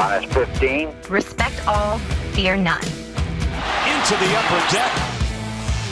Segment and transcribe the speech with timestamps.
[0.00, 0.94] Minus 15.
[1.10, 1.98] Respect all,
[2.32, 2.82] fear none.
[2.82, 4.90] Into the upper deck.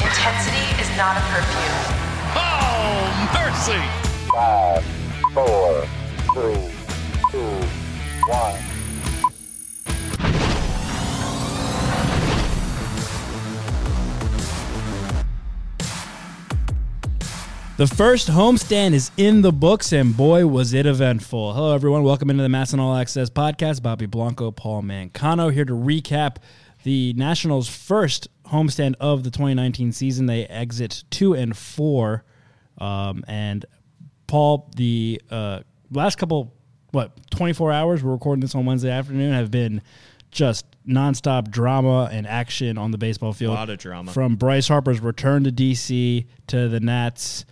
[0.00, 1.76] Intensity is not a perfume.
[2.34, 3.76] Oh, mercy.
[4.32, 4.82] Five,
[5.34, 5.84] four,
[6.32, 6.72] three,
[7.30, 7.52] two,
[8.32, 8.67] one.
[17.78, 21.52] The first homestand is in the books, and boy, was it eventful.
[21.52, 22.02] Hello, everyone.
[22.02, 23.84] Welcome into the MASN All Access podcast.
[23.84, 26.38] Bobby Blanco, Paul Mancano here to recap
[26.82, 30.26] the Nationals' first homestand of the 2019 season.
[30.26, 32.24] They exit two and four.
[32.78, 33.64] Um, and
[34.26, 35.60] Paul, the uh,
[35.92, 36.52] last couple,
[36.90, 39.82] what, 24 hours, we're recording this on Wednesday afternoon, have been
[40.32, 43.52] just nonstop drama and action on the baseball field.
[43.52, 44.10] A lot of drama.
[44.10, 47.44] From Bryce Harper's return to DC to the Nats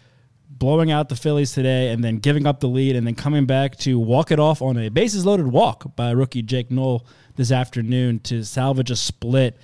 [0.59, 3.77] blowing out the Phillies today and then giving up the lead and then coming back
[3.79, 7.07] to walk it off on a bases loaded walk by rookie Jake Noll
[7.37, 9.59] this afternoon to salvage a split.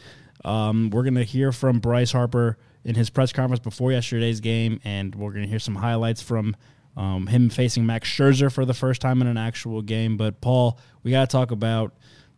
[0.44, 4.80] Um, we're going to hear from Bryce Harper in his press conference before yesterday's game,
[4.84, 6.56] and we're going to hear some highlights from
[6.96, 10.16] um, him facing Max Scherzer for the first time in an actual game.
[10.16, 11.94] But, Paul, we got to talk about,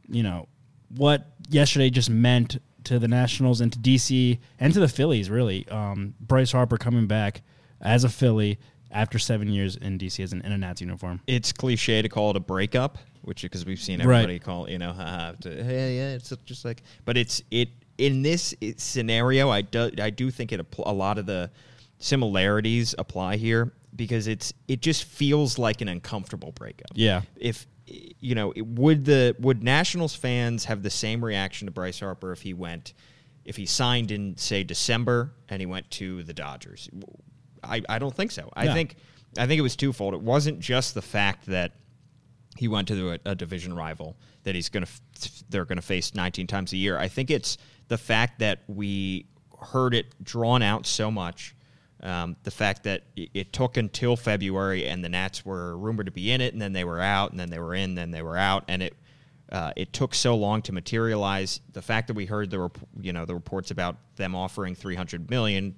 [0.08, 0.48] you know,
[0.94, 5.66] what yesterday just meant to the Nationals and to DC and to the Phillies, really.
[5.68, 7.42] Um, Bryce Harper coming back
[7.84, 8.58] as a Philly
[8.90, 11.20] after seven years in DC as an in a Nats uniform.
[11.27, 14.16] It's cliche to call it a breakup, which because we've seen Right.
[14.22, 17.68] everybody call you know, haha, to, hey, yeah, it's just like, but it's it
[17.98, 19.50] in this scenario.
[19.50, 21.50] I do I do think it a lot of the
[21.98, 26.88] similarities apply here because it's it just feels like an uncomfortable breakup.
[26.94, 27.22] Yeah.
[27.36, 32.00] If you know, it- would the would Nationals fans have the same reaction to Bryce
[32.00, 32.94] Harper if he went
[33.44, 36.88] if he signed in say December and he went to the Dodgers?
[37.65, 38.51] I, I don't think so.
[38.55, 38.75] I Yeah.
[38.75, 38.97] think
[39.37, 40.15] I think it was twofold.
[40.15, 41.73] It wasn't just the fact that
[42.57, 45.83] he went to a, a division rival that he's going to f- they're going to
[45.83, 46.97] face 19 times a year.
[46.98, 49.27] I think it's the fact that we
[49.61, 51.57] heard it drawn out so much.
[52.03, 56.30] Um, the fact that it, took until February and the Nats were rumored to be
[56.30, 58.36] in it, and then they were out, and then they were in, then they were
[58.36, 58.95] out, and it
[59.51, 61.61] uh, it took so long to materialize.
[61.73, 65.30] The fact that we heard the rep- you know the reports about them offering 300
[65.30, 65.77] million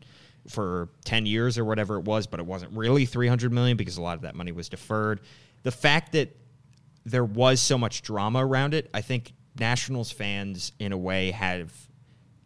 [0.48, 4.02] for 10 years or whatever it was, but it wasn't really 300 million because a
[4.02, 5.20] lot of that money was deferred.
[5.62, 6.34] The fact that
[7.04, 11.72] there was so much drama around it, I think Nationals fans, in a way, have.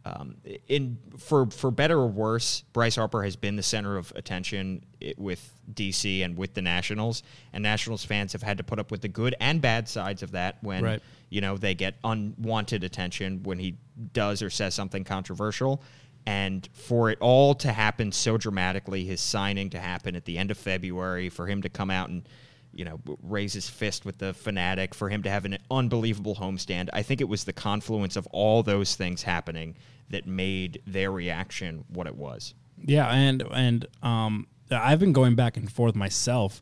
[0.03, 4.83] Um, in for for better or worse, Bryce Harper has been the center of attention
[4.99, 7.21] i- with DC and with the Nationals,
[7.53, 10.31] and Nationals fans have had to put up with the good and bad sides of
[10.31, 11.03] that when Right.
[11.29, 13.75] you know they get unwanted attention when he
[14.11, 15.83] does or says something controversial
[16.25, 20.51] and for it all to happen so dramatically his signing to happen at the end
[20.51, 22.27] of february for him to come out and
[22.73, 26.89] you know raise his fist with the Phanatic for him to have an unbelievable homestand
[26.93, 29.75] i think it was the confluence of all those things happening
[30.09, 32.53] that made their reaction what it was
[32.83, 36.61] Yeah, and and um, I've been going back and forth myself.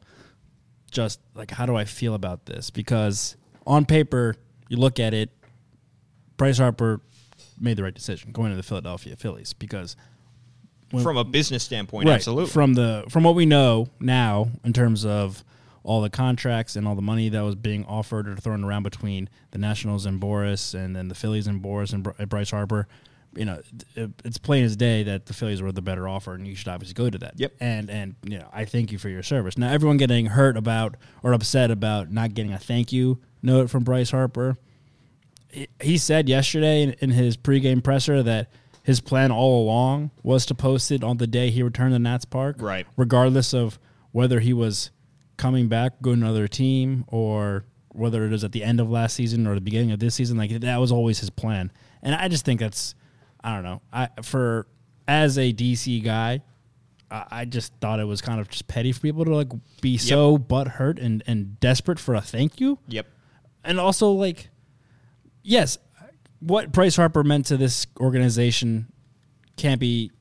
[0.92, 2.72] Just like, how do I feel about this?
[2.72, 3.38] Because
[3.68, 4.36] on paper,
[4.70, 5.30] you look at it,
[6.36, 7.02] Bryce Harper
[7.60, 9.96] made the right decision going to the Philadelphia Phillies because
[10.90, 15.06] from a business standpoint right, absolutely from the from what we know now in terms
[15.06, 15.44] of
[15.84, 19.30] all the contracts and all the money that was being offered or thrown around between
[19.52, 22.88] the Nationals and Boras, and then the Phillies and Boras and Bryce Harper.
[23.36, 23.62] You know,
[23.96, 26.96] it's plain as day that the Phillies were the better offer, and you should obviously
[26.96, 27.34] go to that.
[27.38, 27.54] Yep.
[27.60, 29.58] And and you know, I thank you for your service.
[29.58, 33.84] Now, everyone getting hurt about or upset about not getting a thank you note from
[33.84, 34.58] Bryce Harper
[35.82, 38.50] he- said yesterday in, his pregame presser that
[38.84, 42.26] his plan all along was to post it on the day he returned to Nats
[42.26, 42.86] Park, Right.
[42.98, 43.78] Regardless of
[44.12, 44.92] whether he was
[45.38, 49.16] coming back, going to another team, or whether it was at the end of last
[49.16, 51.72] season or the beginning of this season, like that was always his plan.
[52.02, 52.96] And I just think that's,
[53.44, 54.68] I don't know, I for
[55.08, 56.42] as a DC guy,
[57.12, 59.50] I I just thought it was kind of just petty for people to like
[59.82, 62.80] be so butthurt and and desperate for a thank you.
[62.88, 63.08] Yep.
[63.64, 64.50] And also like
[65.50, 65.78] yes.
[66.40, 68.88] What bryce harper meant to this organization
[69.58, 70.12] can't be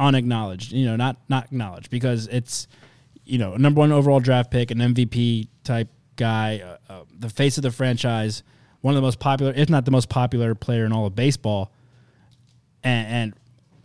[0.00, 2.68] unacknowledged you know not not acknowledged because it's
[3.24, 7.28] you know a number one overall draft pick an mvp type guy uh, uh, the
[7.28, 8.42] face of the franchise
[8.80, 11.72] one of the most popular if not the most popular player in all of baseball.
[12.84, 13.34] And, and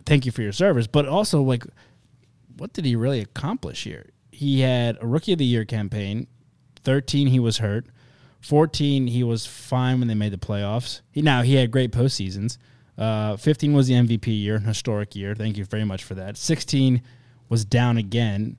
[0.06, 1.64] thank you for your service but also like
[2.56, 4.10] what did he really accomplish here?
[4.30, 6.28] He had a rookie of the year campaign
[6.84, 7.86] 13 he was hurt
[8.44, 12.58] 14 he was fine when they made the playoffs he now he had great postseasons
[12.96, 16.36] uh, 15 was the mvp year an historic year thank you very much for that
[16.36, 17.02] 16
[17.48, 18.56] was down again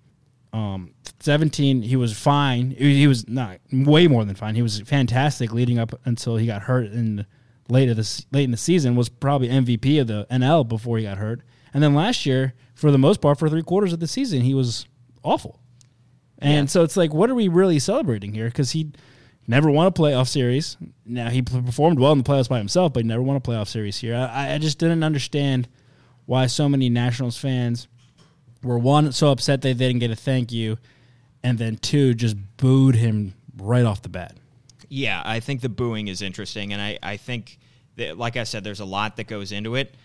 [0.56, 2.72] um, 17, he was fine.
[2.72, 4.56] He was not way more than fine.
[4.56, 7.26] He was fantastic leading up until he got hurt in
[7.68, 8.96] late of the late in the season.
[8.96, 11.42] Was probably MVP of the NL before he got hurt.
[11.74, 14.54] And then last year, for the most part, for three quarters of the season, he
[14.54, 14.86] was
[15.24, 15.60] awful.
[16.38, 18.46] And so it's like, what are we really celebrating here?
[18.46, 18.92] Because he
[19.48, 20.78] never won a playoff series.
[21.06, 23.68] Now he performed well in the playoffs by himself, but he never won a playoff
[23.68, 24.16] series here.
[24.16, 25.68] I, I just didn't understand
[26.26, 27.88] why so many Nationals fans
[28.64, 30.78] were one so upset they didn't get a thank you,
[31.44, 34.36] and then two just booed him right off the bat.
[34.90, 37.60] Yeah, I think the booing is interesting, and I, I think
[37.96, 39.96] that, like I said, there's a lot that goes into it.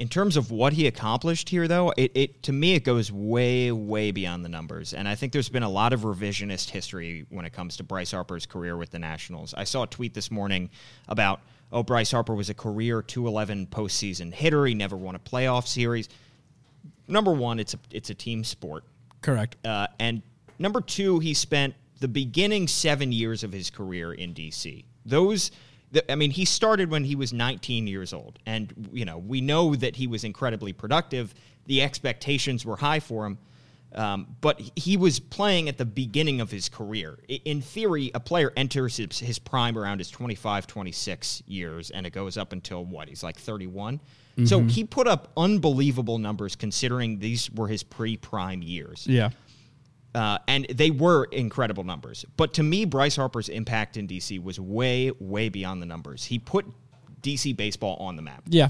[0.00, 3.70] In terms of what he accomplished here, though, it, it to me it goes way,
[3.70, 7.44] way beyond the numbers, and I think there's been a lot of revisionist history when
[7.44, 9.52] it comes to Bryce Harper's career with the Nationals.
[9.52, 10.70] I saw a tweet this morning
[11.08, 14.64] about oh Bryce Harper was a career 211 postseason hitter.
[14.64, 16.08] He never won a playoff series.
[17.06, 18.84] Number one, it's a it's a team sport.
[19.20, 19.58] Correct.
[19.66, 20.22] Uh, and
[20.58, 24.82] number two, he spent the beginning seven years of his career in DC.
[25.04, 25.50] Those,
[25.92, 29.40] the, I mean, he started when he was 19 years old, and you know we
[29.40, 31.34] know that he was incredibly productive.
[31.66, 33.38] The expectations were high for him,
[33.94, 37.18] um, but he was playing at the beginning of his career.
[37.28, 42.10] In theory, a player enters his, his prime around his 25, 26 years, and it
[42.10, 43.08] goes up until what?
[43.08, 44.00] He's like 31.
[44.46, 49.30] So he put up unbelievable numbers considering these were his pre-prime years Yeah.
[50.14, 52.24] Uh, and they were incredible numbers.
[52.36, 56.24] But to me, Bryce Harper's impact in DC was way, way beyond the numbers.
[56.24, 56.66] He put
[57.22, 58.42] DC baseball on the map.
[58.48, 58.68] Yeah.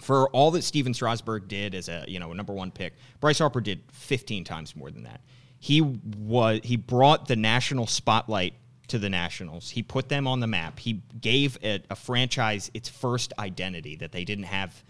[0.00, 3.38] For all that Stephen Strasburg did as a you know a number one pick, Bryce
[3.38, 5.20] Harper did 15 times more than that.
[5.58, 8.54] He was he brought the national spotlight
[8.88, 9.70] to the Nationals.
[9.70, 10.78] He put them on the map.
[10.78, 14.82] He gave a, a franchise its first identity that they didn't have.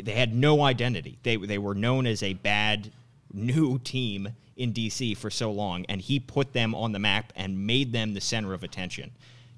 [0.00, 1.18] They had no identity.
[1.22, 2.92] They they were known as a bad
[3.32, 7.66] new team in DC for so long, and he put them on the map and
[7.66, 9.10] made them the center of attention.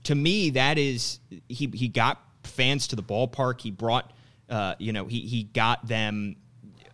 [0.05, 1.19] To me, that is
[1.49, 3.61] he he got fans to the ballpark.
[3.61, 4.13] He brought
[4.49, 6.37] uh, you know he he got them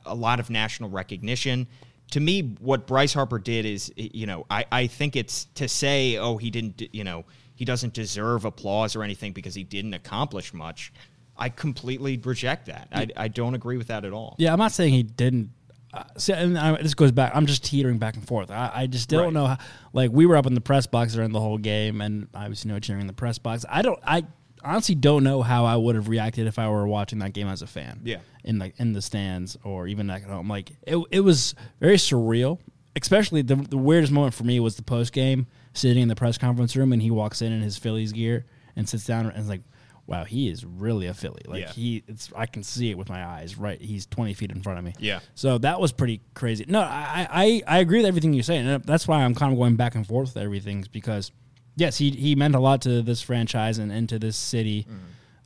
[0.07, 1.67] a lot of national recognition.
[2.13, 6.17] To me, what Bryce Harper did is, you know, I, I think it's to say,
[6.17, 7.25] oh, he didn't, you know,
[7.55, 10.93] he doesn't deserve applause or anything because he didn't accomplish much.
[11.37, 12.89] I completely reject that.
[12.93, 14.35] I, I don't agree with that at all.
[14.39, 15.51] Yeah, I'm not saying he didn't.
[15.93, 17.33] Uh, see, and I, this goes back.
[17.35, 18.51] I'm just teetering back and forth.
[18.51, 19.33] I, I just don't Right.
[19.33, 19.47] know.
[19.47, 19.59] How,
[19.93, 22.65] like we were up in the press box during the whole game, and I was
[22.65, 23.65] you know cheering in the press box.
[23.69, 23.99] I don't.
[24.05, 24.25] I
[24.63, 27.63] honestly don't know how I would have reacted if I were watching that game as
[27.63, 28.01] a fan.
[28.05, 28.19] Yeah.
[28.45, 30.49] in the in the stands or even like at home.
[30.49, 32.59] Like it, it was very surreal.
[32.97, 36.37] Especially the the weirdest moment for me was the post game sitting in the press
[36.39, 38.45] conference room and he walks in in his Phillies gear
[38.77, 39.63] and sits down and is like,
[40.11, 41.73] "Wow, he is really a Philly." Like Yeah.
[41.73, 43.57] he, it's I can see it with my eyes.
[43.57, 44.93] Right, he's twenty feet in front of me.
[44.99, 45.21] Yeah.
[45.35, 46.65] So that was pretty crazy.
[46.69, 48.67] No, I, I, I agree with everything you're saying.
[48.67, 51.31] And that's why I'm kind of going back and forth with everything because,
[51.77, 54.87] yes, he, he meant a lot to this franchise and, and to this city.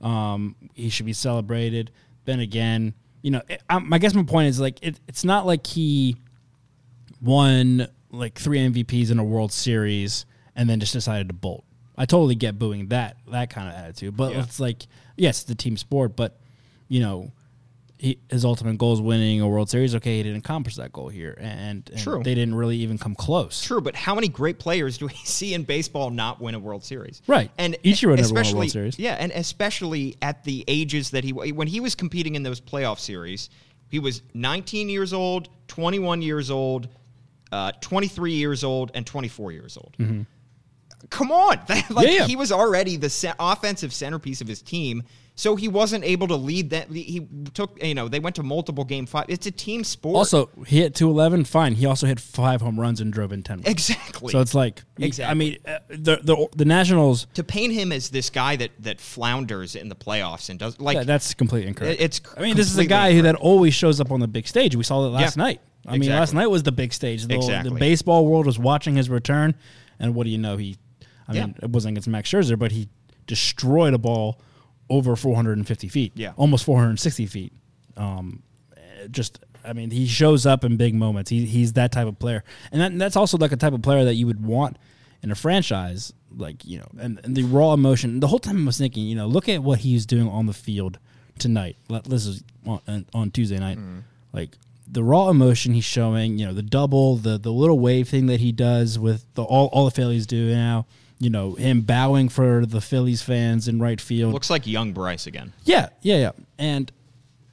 [0.01, 1.91] Um, he should be celebrated.
[2.25, 5.47] Then again, you know, it, um, I guess my point is like, it, it's not
[5.47, 6.17] like he
[7.21, 10.27] won like three MVPs in a World Series
[10.57, 11.65] and then just decided to bolt.
[11.97, 14.43] I totally get booing that that kind of attitude, but Yeah.
[14.43, 14.87] it's like
[15.17, 16.39] yes, it's a team sport, but
[16.89, 17.31] you know,
[17.97, 19.95] he, his ultimate goal is winning a World Series.
[19.95, 22.23] Okay, he didn't accomplish that goal here, and, and True.
[22.23, 23.63] they didn't really even come close.
[23.63, 26.85] True, but how many great players do we see in baseball not win a World
[26.85, 27.23] Series?
[27.27, 27.51] Right.
[27.57, 28.99] and Ichiro never won a World especially Series.
[28.99, 32.99] yeah, and especially at the ages that he when he was competing in those playoff
[32.99, 33.49] series,
[33.89, 36.89] he was 19 years old, 21 years old,
[37.53, 39.95] uh, 23 years old, and 24 years old.
[41.11, 42.07] Come on, like.
[42.07, 42.27] Yeah, yeah.
[42.27, 45.03] he was already the offensive centerpiece of his team.
[45.37, 46.93] So he wasn't able to lead that.
[46.93, 49.25] He took, you know, they went to multiple game five.
[49.29, 50.15] It's a team sport.
[50.15, 51.75] Also, he hit 211, fine.
[51.75, 53.67] He also hit five home runs and drove in 10 runs.
[53.67, 54.31] exactly.
[54.31, 55.31] So it's like, exactly.
[55.31, 59.01] I mean, uh, the, the the Nationals, to paint him as this guy that that
[59.01, 62.01] flounders in the playoffs and does like yeah, that's completely incorrect.
[62.01, 64.47] It's I mean, this is a guy who that always shows up on the big
[64.47, 64.77] stage.
[64.77, 65.61] We saw that last night.
[65.87, 67.27] I mean, last night was the big stage.
[67.27, 67.71] The, Exactly.
[67.71, 69.57] the baseball world was watching his return,
[69.99, 70.57] and what do you know?
[70.57, 70.77] He,
[71.29, 72.89] I mean, it wasn't against Max Scherzer, but he
[73.27, 74.41] destroyed a ball
[74.91, 76.13] over 450 feet.
[76.15, 76.33] Yeah.
[76.37, 77.53] almost 460 feet.
[77.97, 78.43] Um,
[79.11, 81.31] just, I mean, he shows up in big moments.
[81.31, 83.83] He, he's that type of player, and, that, and that's also like a type of
[83.83, 84.77] player that you would want
[85.23, 86.13] in a franchise.
[86.37, 88.19] Like you know, and, and the raw emotion.
[88.21, 90.53] The whole time I was thinking, you know, look at what he's doing on the
[90.53, 90.99] field
[91.39, 91.77] tonight.
[92.07, 93.79] This is on, on Tuesday night.
[94.33, 94.59] Like
[94.91, 96.39] the raw emotion he's showing.
[96.39, 99.69] You know, the double, the the little wave thing that he does with the all
[99.69, 100.87] all the failures do now.
[101.25, 104.35] You know, him bowing for the Phillies fans in right field.
[104.35, 105.55] looks like young Bryce again.
[105.65, 106.31] Yeah, yeah, yeah.
[106.59, 106.93] And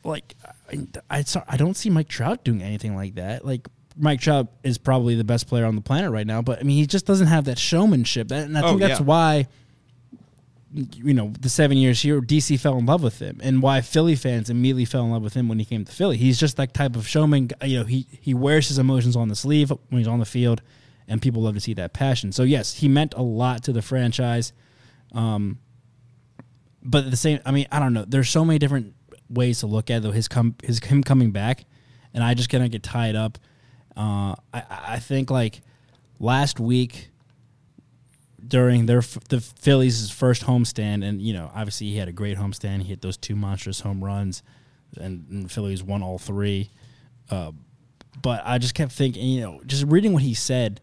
[0.04, 0.36] like,
[0.70, 3.46] I, I, saw- I don't see Mike Trout doing anything like that.
[3.46, 6.64] Like Mike Trout is probably the best player on the planet right now, but I
[6.64, 9.06] mean, he just doesn't have that showmanship, and I Oh, think that's yeah.
[9.06, 9.48] why.
[10.74, 14.16] You know, the seven years here, DC fell in love with him, and why Philly
[14.16, 16.16] fans immediately fell in love with him when he came to Philly.
[16.16, 17.52] He's just that type of showman.
[17.62, 20.62] You know, he he wears his emotions on the sleeve when he's on the field,
[21.08, 22.32] and people love to see that passion.
[22.32, 24.54] So yes, he meant a lot to the franchise.
[25.14, 25.60] Um,
[26.84, 28.06] but the same, I mean, I don't know.
[28.08, 28.96] There's so many different
[29.30, 30.12] ways to look at it, though.
[30.12, 31.66] His come his him coming back,
[32.14, 33.38] and I just kind of get tied up.
[33.96, 35.62] Uh, I I think like
[36.20, 37.10] last week
[38.46, 42.82] during their the Phillies' first homestand, and you know, obviously he had a great homestand.
[42.84, 44.44] He hit those two monstrous home runs,
[45.00, 46.70] and, and Phillies won all three.
[47.30, 47.52] Uh,
[48.22, 50.82] but I just kept thinking, you know, just reading what he said,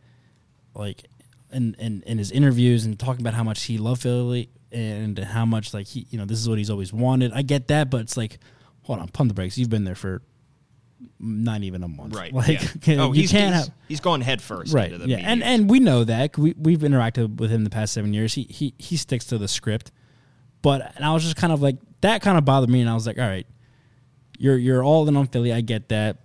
[0.79, 1.05] like
[1.53, 5.45] in, in in his interviews and talking about how much he loved Philly and how
[5.47, 7.33] much like he, you know, this is what he's always wanted.
[7.33, 8.39] I get that, but it's like,
[8.83, 9.57] hold on, pump the brakes.
[9.59, 10.23] You've been there for
[11.21, 12.33] not even a month, Right.
[12.35, 12.97] Like, yeah.
[13.03, 14.75] Oh, you he's, can't he's, have he's gone head first.
[14.75, 15.31] right Into the yeah media.
[15.31, 18.43] and and we know that we, we've interacted with him the past seven years he,
[18.45, 19.91] he he sticks to the script
[20.61, 22.95] but and i was just kind of like that kind of bothered me and i
[22.95, 23.47] was like all right
[24.39, 26.19] you're you're all in on philly i get that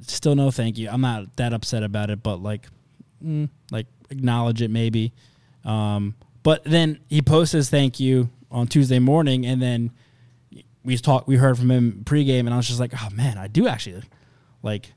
[0.00, 2.66] still no thank you i'm not that upset about it but like
[3.24, 5.12] mm, like acknowledge it maybe
[5.64, 9.90] um but then he posts his thank you on tuesday morning and then
[10.84, 13.46] we talked we heard from him pregame and i was just like oh man i
[13.46, 14.02] do actually
[14.62, 14.92] like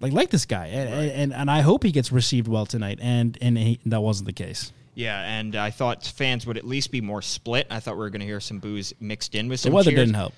[0.00, 3.36] like like this guy and, and and I hope he gets received well tonight and
[3.40, 4.72] and he, that wasn't the case.
[4.94, 7.68] Yeah, and I thought fans would at least be more split.
[7.70, 9.70] I thought we were going to hear some boos mixed in with some.
[9.70, 10.00] The weather cheers.
[10.00, 10.34] didn't help.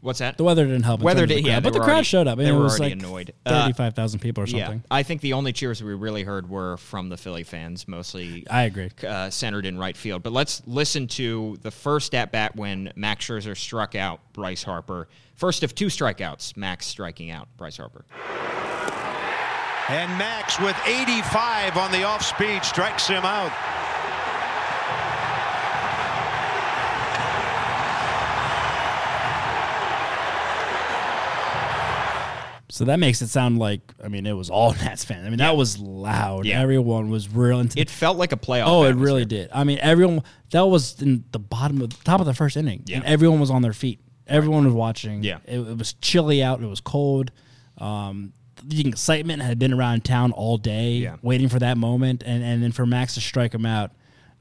[0.00, 0.36] What's that?
[0.36, 1.00] The weather didn't help.
[1.00, 1.62] in Weather did- the yeah, crowd.
[1.64, 2.38] they but the crowd already- showed up.
[2.38, 3.34] and they it were was already like annoyed.
[3.44, 4.78] Uh, Thirty-five thousand people or something.
[4.78, 8.46] Yeah, I think the only cheers we really heard were from the Philly fans, mostly
[8.48, 8.90] I agree.
[9.06, 10.22] uh, centered in right field.
[10.22, 15.08] But let's listen to the first at bat when Max Scherzer struck out Bryce Harper.
[15.34, 18.04] First of two strikeouts, Max striking out Bryce Harper.
[19.88, 23.50] And Max with 85 on the off speed strikes him out.
[32.70, 35.26] So that makes it sound like I mean it was all Nats fans.
[35.26, 36.44] I mean that was loud.
[36.44, 36.60] Yeah.
[36.60, 37.80] Everyone was real into.
[37.80, 38.64] It felt like a playoff.
[38.66, 39.04] oh, it atmosphere.
[39.06, 39.50] really did.
[39.52, 42.98] I mean everyone that was in the bottom of top of the first inning, Yeah.
[42.98, 44.00] and everyone was on their feet.
[44.26, 45.22] Everyone was watching.
[45.22, 45.38] Yeah.
[45.46, 46.62] it, it was chilly out.
[46.62, 47.30] It was cold.
[47.78, 48.32] Um,
[48.62, 51.16] the excitement had been around town all day, Yeah.
[51.22, 53.92] waiting for that moment, and and then for Max to strike him out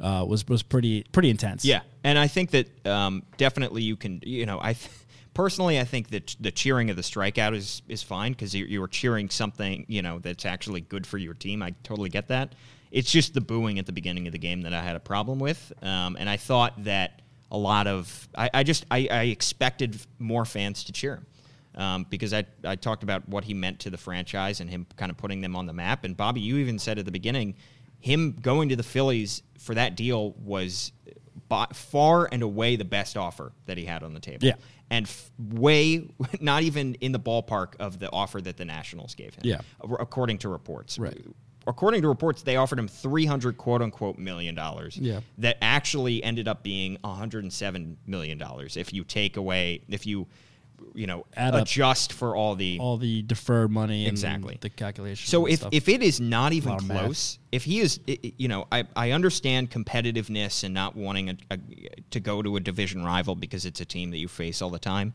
[0.02, 1.64] uh, was was pretty pretty intense.
[1.64, 4.20] Yeah, and I think that um, definitely you can.
[4.24, 4.90] You know, I th-
[5.38, 8.86] personally I think that the cheering of the strikeout is is fine because you, you
[8.88, 11.62] cheering something you know that's actually good for your team.
[11.62, 12.56] I totally get that.
[12.90, 15.38] It's just the booing at the beginning of the game that I had a problem
[15.38, 20.00] with, um, and I thought that a lot of I, I just I, I expected
[20.18, 21.26] more fans to cheer him.
[21.76, 25.12] Um, because I, I talked about what he meant to the franchise and him kind
[25.12, 26.06] of putting them on the map.
[26.06, 27.54] And Bobby, you even said at the beginning,
[28.00, 30.92] him going to the Phillies for that deal was
[31.50, 34.48] by far and away the best offer that he had on the table.
[34.48, 34.56] Yeah.
[34.90, 36.08] And f- way,
[36.40, 39.42] not even in the ballpark of the offer that the Nationals gave him.
[39.44, 39.62] Yeah.
[39.82, 40.98] According to reports.
[40.98, 41.18] Right.
[41.68, 44.98] According to reports, they offered him 300 quote unquote million dollars.
[44.98, 45.20] Yeah.
[45.40, 50.28] That actually ended up being 107 million dollars if you take away, if you,
[50.94, 54.58] you know, Add adjust for all the all the deferred money and Exactly.
[54.60, 55.28] the calculation.
[55.28, 55.70] so if, stuff.
[55.74, 60.64] if it is not even close, if he is, you know, I, I understand competitiveness
[60.64, 61.60] and not wanting a, a,
[62.12, 64.80] to go to a division rival because it's a team that you face all the
[64.80, 65.14] time.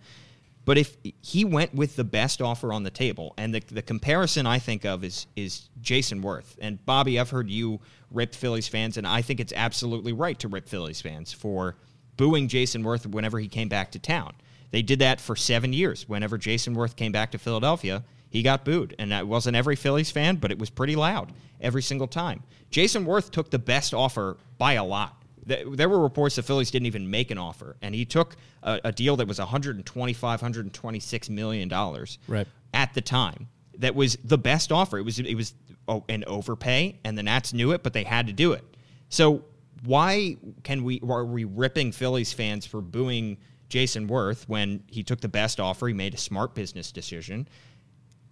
[0.65, 4.47] But if he went with the best offer on the table, and the, the comparison
[4.47, 7.19] I think of is is Jayson Werth and Bobby.
[7.19, 7.81] I've heard you
[8.13, 11.77] rip Phillies fans, and I think it's absolutely right to rip Phillies fans for
[12.17, 14.35] booing Jayson Werth whenever he came back to town.
[14.73, 16.09] They did that for seven years.
[16.09, 18.95] Whenever Jayson Werth came back to Philadelphia, he got booed.
[18.99, 22.43] And that wasn't every Phillies fan, but it was pretty loud every single time.
[22.71, 25.23] Jayson Werth took the best offer by a lot.
[25.45, 28.93] There were reports the Phillies didn't even make an offer, and he took a, a
[28.93, 32.47] deal that was 125, 126 million dollars Right.
[32.73, 33.49] at the time.
[33.79, 34.99] That was the best offer.
[34.99, 35.55] It was it was
[35.89, 38.65] oh, an overpay, and the Nats knew it, but they had to do it.
[39.09, 39.45] So
[39.85, 43.37] why can we are we ripping Phillies fans for booing
[43.73, 45.89] Jayson Werth when he took the best offer?
[45.89, 47.49] He made a smart business decision,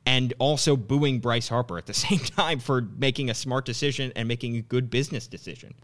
[0.04, 4.28] and also booing Bryce Harper at the same time for making a smart decision and
[4.28, 5.74] making a good business decision.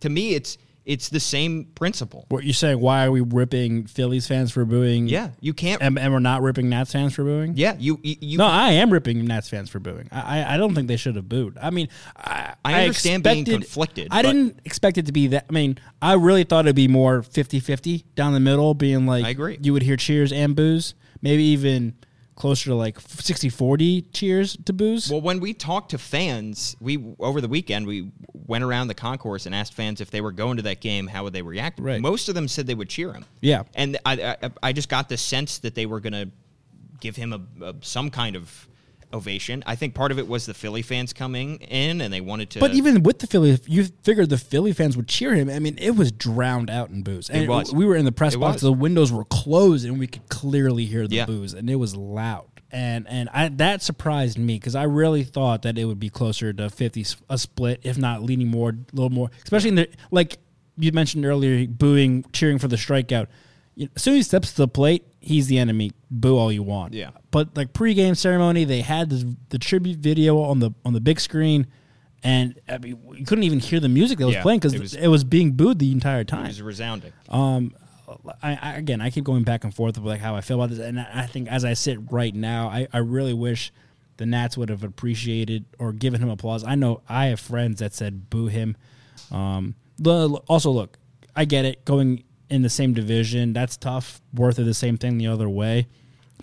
[0.00, 2.26] To me, it's it's the same principle.
[2.28, 5.08] what you're saying, why are we ripping Phillies fans for booing?
[5.08, 5.80] Yeah, you can't.
[5.82, 7.54] and, and we're not ripping Nats fans for booing.
[7.56, 10.08] yeah, you you, you No, I am ripping Nats fans for booing.
[10.12, 11.56] I, I- I don't think they should have booed.
[11.60, 15.46] I mean, I, I understand being expected- conflicted, I didn't expect it to be that.
[15.48, 19.24] I mean, I really thought it'd be more 50 50 down the middle, being like,
[19.24, 19.58] I agree.
[19.62, 21.94] You would hear cheers and boos, maybe even
[22.36, 25.10] closer to like 60-40 cheers to boos.
[25.10, 29.46] Well, when we talked to fans, we over the weekend we went around the concourse
[29.46, 31.78] and asked fans if they were going to that game, how would they react?
[31.78, 32.00] Right.
[32.00, 33.24] Most of them said they would cheer him.
[33.40, 33.62] Yeah.
[33.74, 36.30] and I I, I just got the sense that they were going to
[37.00, 38.68] give him a, a some kind of
[39.14, 39.62] ovation.
[39.66, 42.60] I think part of it was the Philly fans coming in and they wanted to.
[42.60, 45.48] But even with the Philly, you figured the Philly fans would cheer him.
[45.48, 47.30] I mean, it was drowned out in boos.
[47.30, 47.72] And was.
[47.72, 48.62] We were in the press It box; was.
[48.62, 51.26] the windows were closed, and we could clearly hear the Yeah.
[51.26, 52.46] boos, and it was loud.
[52.70, 56.52] And and I, that surprised me because I really thought that it would be closer
[56.52, 59.30] to fifty a split, if not leaning more, a little more.
[59.44, 60.38] Especially in the like
[60.76, 63.28] you mentioned earlier, booing, cheering for the strikeout.
[63.76, 65.90] You know, as soon as he steps to the plate, he's the enemy.
[66.10, 66.94] Boo all you want.
[66.94, 67.10] Yeah.
[67.30, 71.18] But like pregame ceremony, they had the, the tribute video on the on the big
[71.20, 71.66] screen,
[72.22, 75.02] and I mean, you couldn't even hear the music that was Yeah, playing because it
[75.02, 76.44] it, was- being booed the entire time.
[76.44, 77.12] it was resounding.
[78.42, 80.70] I, I again, I keep going back and forth with like how I feel about
[80.70, 83.72] this, and I think as I sit right now, I, I really wish
[84.18, 86.62] the Nats would have appreciated or given him applause.
[86.64, 88.76] I know I have friends that said boo him.
[89.32, 89.74] Um,
[90.46, 90.98] also, look,
[91.34, 93.52] I get it going in the same division.
[93.52, 94.20] That's tough.
[94.34, 95.86] Werth of the same thing the other way,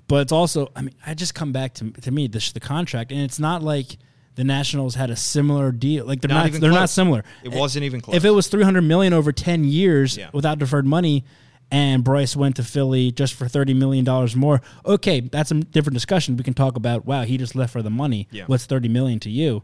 [0.08, 0.72] but it's also.
[0.76, 3.62] I mean, I just come back to to me the, the contract, and it's not
[3.64, 3.98] like
[4.36, 6.06] the Nationals had a similar deal.
[6.06, 6.48] Like they're Not not.
[6.48, 6.92] even they're not close.
[6.92, 7.24] similar.
[7.44, 8.16] It wasn't even close.
[8.16, 10.30] If it was three hundred million over ten years Yeah.
[10.34, 11.26] without deferred money,
[11.70, 15.96] and Bryce went to Philly just for thirty million dollars more, okay, that's a different
[15.96, 16.38] discussion.
[16.38, 18.28] We can talk about wow, he just left for the money.
[18.32, 18.46] Yeah.
[18.48, 19.64] What's thirty million to you?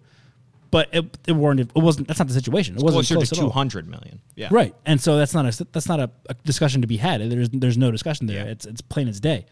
[0.70, 1.60] But it, it weren't.
[1.60, 2.08] It wasn't.
[2.08, 2.76] That's not the situation.
[2.76, 4.22] It wasn't Closer close to two hundred million.
[4.36, 7.22] Yeah, Right, and so that's not a that's not a, a discussion to be had.
[7.32, 8.46] There's there's no discussion there.
[8.46, 8.52] Yeah.
[8.52, 9.46] It's it's plain as day.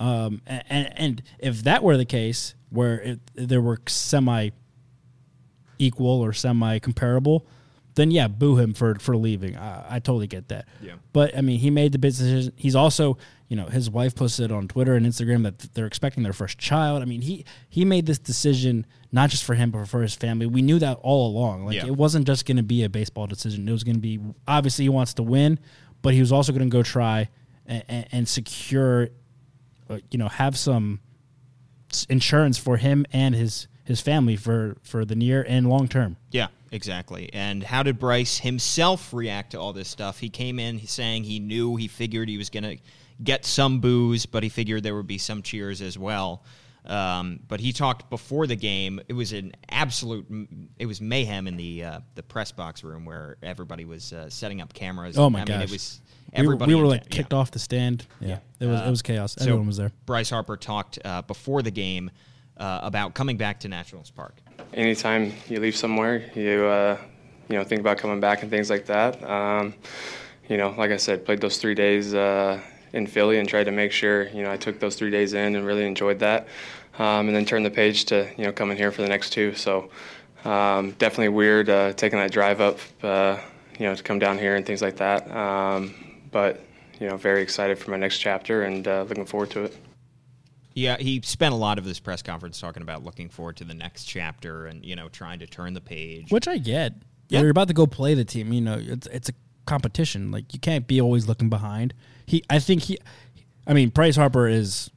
[0.00, 4.50] Um, and, and if that were the case, where it, there were semi
[5.78, 7.46] equal or semi comparable,
[7.94, 9.56] then yeah, boo him for for leaving.
[9.56, 10.66] I, I totally get that.
[10.80, 10.94] Yeah.
[11.12, 12.52] But I mean, he made the business decision.
[12.56, 13.18] He's also,
[13.48, 17.02] you know, his wife posted on Twitter and Instagram that they're expecting their first child.
[17.02, 20.46] I mean, he he made this decision not just for him but for his family.
[20.46, 21.66] We knew that all along.
[21.66, 21.86] Like Yeah.
[21.86, 23.68] it wasn't just going to be a baseball decision.
[23.68, 24.18] It was going to be
[24.48, 25.58] obviously he wants to win,
[26.00, 27.28] but he was also going to go try
[27.66, 29.10] and, and, and secure,
[29.90, 31.00] uh, you know, have some
[32.08, 36.16] insurance for him and his his family for for the near and long term.
[36.30, 37.30] Yeah, exactly.
[37.32, 40.18] And how did Bryce himself react to all this stuff?
[40.18, 42.78] He came in saying he knew, he figured he was going to
[43.22, 46.44] get some boos, but he figured there would be some cheers as well.
[46.84, 49.00] Um, but he talked before the game.
[49.06, 50.26] It was an absolute,
[50.78, 54.60] it was mayhem in the uh, the press box room where everybody was uh, setting
[54.60, 55.16] up cameras.
[55.16, 55.54] Oh my I gosh!
[55.54, 56.00] mean, it was
[56.36, 56.74] we were, everybody.
[56.74, 57.38] we were like kicked yeah.
[57.38, 58.04] off the stand.
[58.20, 59.36] Yeah, it was it was chaos.
[59.38, 59.92] So Everyone was there.
[60.06, 62.10] Bryce Harper talked uh, before the game
[62.56, 64.36] uh, about coming back to Nationals Park.
[64.74, 66.98] anytime you leave somewhere, you uh,
[67.48, 69.22] you know think about coming back and things like that.
[69.28, 69.74] Um,
[70.48, 72.60] you know, like I said, played those three days uh,
[72.92, 75.56] in Philly and tried to make sure you know I took those three days in
[75.56, 76.48] and really enjoyed that,
[76.98, 79.54] um, and then turned the page to you know coming here for the next two.
[79.54, 79.90] So
[80.44, 83.38] um, definitely weird uh, taking that drive up, uh,
[83.78, 85.30] you know, to come down here and things like that.
[85.30, 85.94] Um,
[86.30, 86.60] but
[87.00, 89.76] you know, very excited for my next chapter and uh, looking forward to it.
[90.74, 93.74] Yeah, he spent a lot of this press conference talking about looking forward to the
[93.74, 96.30] next chapter and you know trying to turn the page.
[96.30, 96.94] Which I get.
[97.28, 97.40] Yeah.
[97.40, 98.52] You're about to go play the team.
[98.52, 99.32] You know, it's it's a
[99.66, 100.30] competition.
[100.30, 101.94] Like you can't be always looking behind.
[102.26, 102.98] He, I think he,
[103.66, 104.90] I mean, Bryce Harper is,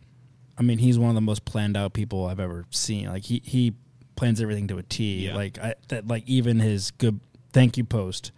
[0.57, 3.07] I mean, he's one of the most planned out people I've ever seen.
[3.07, 3.73] Like he he
[4.15, 5.27] plans everything to a T.
[5.27, 5.35] Yeah.
[5.35, 7.19] Like I that like even his good
[7.53, 8.31] thank you post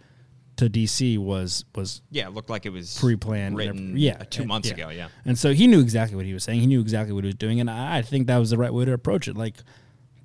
[0.58, 3.94] to DC was was yeah, it looked like it was pre-planned, written.
[3.96, 4.90] yeah, two and- months ago.
[4.90, 6.60] Yeah, And so he knew exactly what he was saying.
[6.60, 8.72] He knew exactly what he was doing, and I, I think that was the right
[8.72, 9.36] way to approach it.
[9.36, 9.54] Like,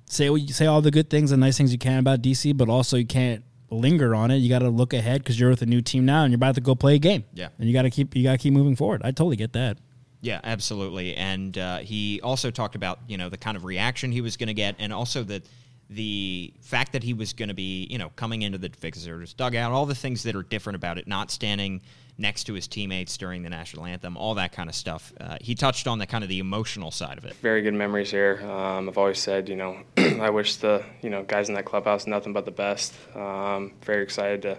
[0.06, 2.56] say what you say all the good things and nice things you can about DC,
[2.56, 4.36] but also you can't linger on it.
[4.36, 6.54] You got to look ahead because you're with a new team now, and you're about
[6.56, 7.24] to go play a game.
[7.32, 7.48] Yeah.
[7.58, 9.00] and you got to keep you got to keep moving forward.
[9.04, 9.78] I totally get that.
[10.20, 11.14] yeah, absolutely.
[11.16, 14.48] And uh, he also talked about you know the kind of reaction he was going
[14.48, 15.42] to get, and also the
[15.90, 19.72] the fact that he was going to be you know coming into the visitors dugout,
[19.72, 21.80] all the things that are different about it, not standing
[22.16, 25.12] next to his teammates during the national anthem, all that kind of stuff.
[25.20, 27.34] Uh, he touched on the kind of the emotional side of it.
[27.36, 28.40] very good memories here.
[28.44, 32.06] Um, I've always said, you know, I wish the you know guys in that clubhouse
[32.06, 32.94] nothing but the best.
[33.14, 34.58] Um, very excited to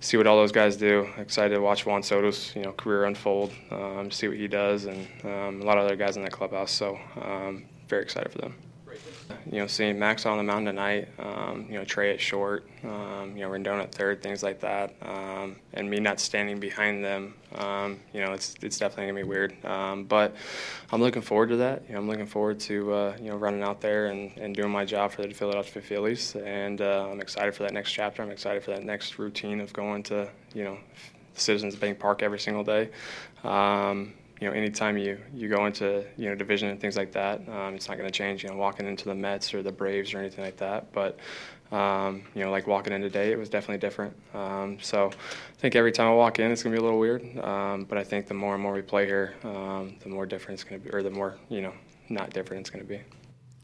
[0.00, 1.08] see what all those guys do.
[1.16, 5.06] Excited to watch Juan Soto's you know career unfold, um, see what he does, and
[5.24, 6.70] um, a lot of other guys in that clubhouse.
[6.70, 8.54] So um, very excited for them.
[9.50, 13.36] You know, seeing Max on the mound tonight, um, you know, Trea at short, um,
[13.36, 17.34] you know, Rendon at third, things like that, um, and me not standing behind them,
[17.56, 19.64] um, you know, it's it's definitely gonna be weird.
[19.64, 20.34] Um, but
[20.92, 21.82] I'm looking forward to that.
[21.86, 24.70] You know, I'm looking forward to uh, you know running out there and, and doing
[24.70, 28.22] my job for the Philadelphia Phillies, and uh, I'm excited for that next chapter.
[28.22, 30.78] I'm excited for that next routine of going to you know
[31.34, 32.90] Citizens Bank Park every single day.
[33.44, 37.46] Um, you know, anytime you, you go into, you know, division and things like that,
[37.48, 40.14] um, it's not going to change, you know, walking into the Mets or the Braves
[40.14, 40.90] or anything like that.
[40.92, 41.18] But,
[41.72, 44.16] um, you know, like walking in today, it was definitely different.
[44.34, 46.98] Um, so I think every time I walk in, it's going to be a little
[46.98, 47.22] weird.
[47.44, 50.58] Um, but I think the more and more we play here, um, the more different
[50.58, 51.74] it's going to be, or the more, you know,
[52.08, 53.00] not different it's going to be.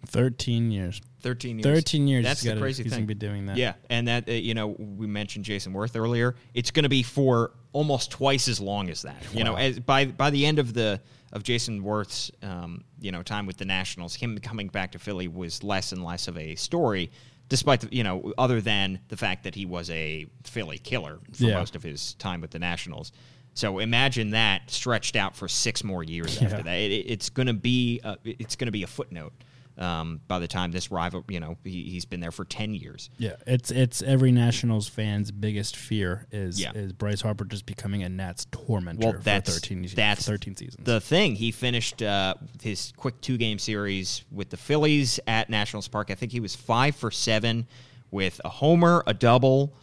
[0.07, 1.01] 13 years.
[1.23, 1.65] 13 years.
[1.65, 2.93] 13 years That's the gotta- crazy thing.
[2.93, 3.57] gonna be doing that.
[3.57, 6.37] Yeah, and that uh, you know we mentioned Jayson Werth earlier.
[6.55, 9.17] It's going to be for almost twice as long as that.
[9.35, 11.01] You know, as by by the end of the
[11.33, 15.29] of Jayson Werth's um, you know time with the Nationals, him coming back to Philly
[15.29, 17.11] was less and less of a story.
[17.49, 21.45] Despite the, you know, other than the fact that he was a Philly killer for
[21.45, 21.55] Yeah.
[21.59, 23.13] most of his time with the Nationals,
[23.55, 26.49] so imagine that stretched out for six more years Yeah.
[26.49, 26.75] after that.
[26.77, 29.33] It- it's going to be a, it's going to be a footnote
[29.79, 33.11] um, by the time this rival, you know, he, he's been there for ten years.
[33.19, 36.73] Yeah, it's it's every Nationals fan's biggest fear is Yeah.
[36.75, 40.85] is Bryce Harper just becoming a Nats tormentor Well, that's for 13 that's 13 seasons.
[40.85, 45.89] The thing he finished uh, his quick two game series with the Phillies at Nationals
[45.89, 46.11] Park.
[46.11, 47.67] I think he was five for seven
[48.11, 49.75] with a homer, a double,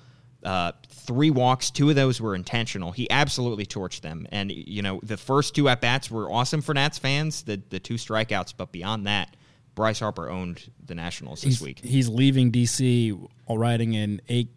[0.44, 1.70] uh, three walks.
[1.72, 2.92] Two of those were intentional.
[2.92, 4.26] He absolutely torched them.
[4.32, 7.44] And you know the first two at bats were awesome for Nats fans.
[7.44, 9.36] The the two strikeouts, but beyond that,
[9.76, 11.80] Bryce Harper owned the Nationals this he's, week.
[11.84, 14.50] he's leaving DC riding an eight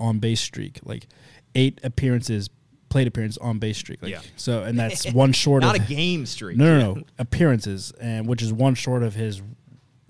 [0.00, 1.06] on base streak, like
[1.54, 2.50] eight appearances,
[2.88, 4.02] plate appearance on base streak.
[4.02, 4.20] Like, Yeah.
[4.36, 6.56] So and that's one short Not of a game streak.
[6.56, 9.42] No, no, no appearances, and which is one short of his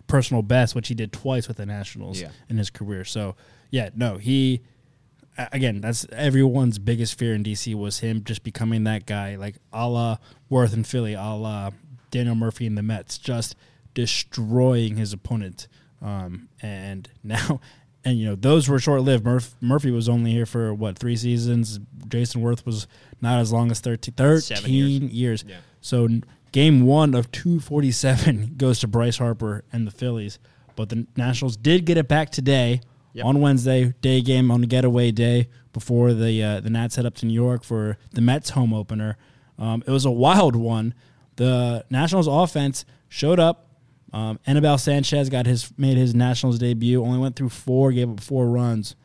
[0.07, 2.31] personal best, which he did twice with the Nationals Yeah.
[2.49, 3.05] in his career.
[3.05, 3.37] So
[3.71, 4.63] yeah, no, he
[5.53, 9.89] again, that's everyone's biggest fear in DC was him just becoming that guy, like a
[9.89, 10.17] la
[10.51, 11.71] Werth in Philly, a la
[12.11, 13.55] Daniel Murphy in the Mets, just
[13.99, 15.67] destroying his opponent.
[16.01, 17.61] Um, and now,
[18.05, 19.25] and you know, those were short lived.
[19.25, 21.81] Murph, Murphy was only here for what three seasons.
[22.09, 22.87] Jayson Werth was
[23.21, 25.13] not as long as 13, 13 years.
[25.13, 25.45] years.
[25.47, 25.57] Yeah.
[25.81, 26.09] So
[26.53, 30.39] game one of 247 goes to Bryce Harper and the Phillies.
[30.77, 32.81] But the Nationals did get it back today
[33.15, 33.25] Yep.
[33.25, 37.27] on Wednesday, day game on getaway day before the uh, the Nats head up to
[37.27, 39.17] New York for the Mets home opener.
[39.59, 40.95] Um, it was a wild one.
[41.37, 43.68] The Nationals offense showed up.
[44.13, 47.03] Um, Anibal Sanchez got his made his Nationals debut.
[47.05, 48.97] Only went through four, gave up four runs.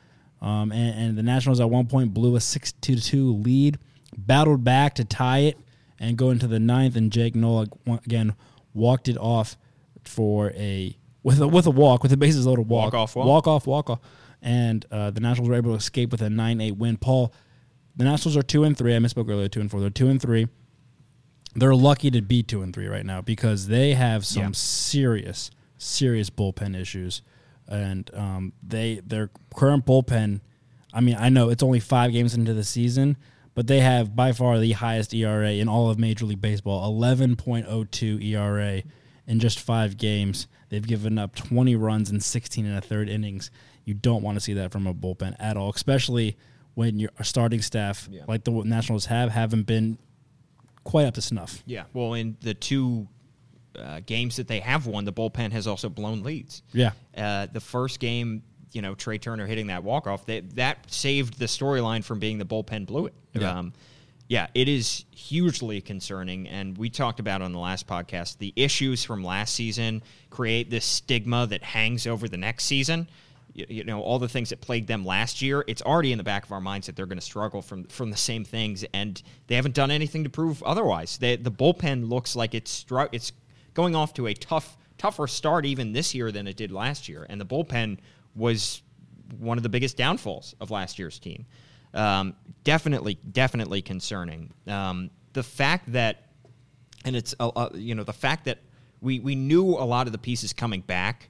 [0.41, 3.79] Um, and, and the Nationals at one point blew a six to two lead,
[4.17, 5.57] battled back to tie it,
[5.99, 6.95] and go into the ninth.
[6.95, 8.35] And Jake Noll again
[8.73, 9.57] walked it off
[10.03, 13.25] for a with a with a walk with the bases loaded walk Walk-off walk?
[13.25, 13.99] walk off walk off,
[14.41, 16.97] and uh, the Nationals were able to escape with a nine eight win.
[16.97, 17.33] Paul,
[17.95, 18.95] the Nationals are two and three.
[18.95, 19.47] I misspoke earlier.
[19.47, 19.79] Two and four.
[19.79, 20.47] They're two and three.
[21.55, 24.49] They're lucky to be two and three right now because they have some Yeah.
[24.53, 27.21] serious, serious bullpen issues,
[27.67, 30.41] and um, they their current bullpen.
[30.93, 33.17] I mean, I know it's only five games into the season,
[33.55, 37.35] but they have by far the highest ERA in all of Major League Baseball, eleven
[37.35, 38.83] point oh two ERA
[39.27, 40.47] in just five games.
[40.69, 43.51] They've given up twenty runs in sixteen and a third innings.
[43.85, 46.35] You don't want to see that from a bullpen at all, especially
[46.73, 48.23] when your starting staff, Yeah.
[48.27, 49.99] like the Nationals have, haven't been
[50.83, 51.63] quite up to snuff.
[51.65, 51.83] Yeah.
[51.93, 53.07] Well, in the two
[53.77, 56.61] uh, games that they have won, the bullpen has also blown leads.
[56.73, 56.91] Yeah.
[57.15, 61.39] Uh, the first game, you know, Trea Turner hitting that walk off, that that saved
[61.39, 63.13] the storyline from being the bullpen blew it.
[63.33, 63.59] Yeah.
[63.59, 63.73] Um,
[64.29, 69.03] yeah, it is hugely concerning, and we talked about on the last podcast the issues
[69.03, 73.07] from last season create this stigma that hangs over the next season.
[73.53, 75.63] You, you know, all the things that plagued them last year.
[75.67, 78.09] It's already in the back of our minds that they're going to struggle from from
[78.09, 81.17] the same things, and they haven't done anything to prove otherwise.
[81.17, 83.31] They, the bullpen looks like it's it's
[83.73, 87.25] going off to a tough tougher start even this year than it did last year,
[87.29, 87.99] and the bullpen
[88.35, 88.81] was
[89.39, 91.45] one of the biggest downfalls of last year's team.
[91.93, 94.53] Um, definitely, definitely concerning.
[94.67, 96.29] Um, the fact that,
[97.05, 98.59] and it's uh, uh, you know the fact that
[99.01, 101.29] we we knew a lot of the pieces coming back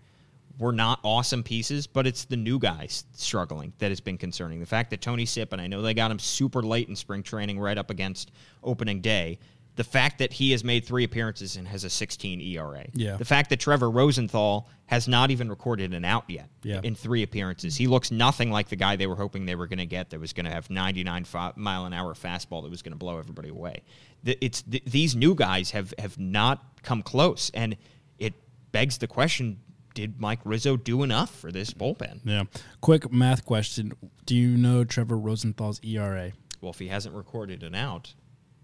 [0.60, 4.60] were not awesome pieces, but it's the new guys struggling that has been concerning.
[4.60, 7.24] The fact that Tony Sipp, and I know they got him super late in spring
[7.24, 8.32] training, right up against
[8.64, 9.40] opening day.
[9.76, 12.86] The fact that he has made three appearances and has a 16 ERA.
[12.94, 13.18] Yeah.
[13.18, 16.82] The fact that Trevor Rosenthal has not even recorded an out yet Yeah.
[16.84, 17.76] in three appearances.
[17.76, 20.20] He looks nothing like the guy they were hoping they were going to get that
[20.20, 23.18] was going to have 99 fi- mile an hour fastball that was going to blow
[23.18, 23.82] everybody away.
[24.24, 27.76] The- It's th- these new guys have have not come close, and
[28.20, 28.36] it
[28.72, 29.60] begs the question:
[29.94, 32.20] Did Mike Rizzo do enough for this bullpen?
[32.26, 32.44] Yeah.
[32.82, 33.94] Quick math question:
[34.26, 36.32] Do you know Trevor Rosenthal's ERA?
[36.62, 38.14] Well, if he hasn't recorded an out,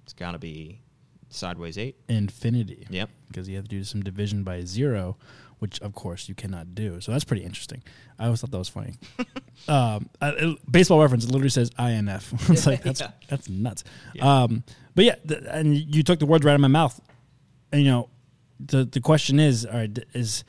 [0.03, 0.81] it's got to be
[1.29, 1.97] sideways eight.
[2.07, 2.87] infinity.
[2.89, 3.09] Yep.
[3.27, 5.17] Because you have to do some division by zero,
[5.59, 6.99] which of course you cannot do.
[7.01, 7.83] So that's pretty interesting.
[8.17, 8.95] I always thought that was funny.
[9.67, 12.33] um, it- baseball reference literally says INF.
[12.49, 13.11] it's like that's Yeah.
[13.27, 13.83] that's nuts.
[14.21, 14.63] Um,
[14.95, 16.99] but yeah, th- and you took the words right out of my mouth.
[17.71, 18.09] And you know,
[18.59, 20.43] the the question is, all right, is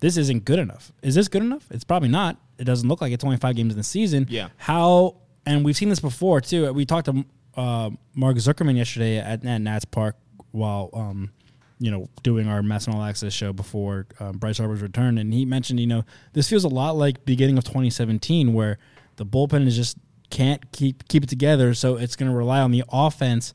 [0.00, 0.92] this isn't good enough?
[1.02, 1.66] Is this good enough?
[1.70, 2.36] It's probably not.
[2.58, 4.26] It doesn't look like it's only five games in the season.
[4.28, 4.48] Yeah.
[4.56, 6.72] How and we've seen this before too.
[6.72, 7.24] We talked to
[7.56, 10.16] uh, Mark Zuckerman yesterday at, at Nats Park
[10.50, 11.32] while um,
[11.78, 15.44] you know doing our MASN All Access show before um, Bryce Harper's return, and he
[15.44, 18.78] mentioned you know this feels a lot like beginning of 2017 where
[19.16, 19.96] the bullpen is just
[20.30, 23.54] can't keep keep it together, so it's going to rely on the offense